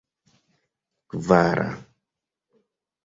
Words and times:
kvara 1.15 1.69